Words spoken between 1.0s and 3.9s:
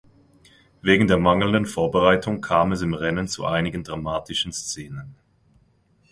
der mangelnden Vorbereitung kam es im Rennen zu einigen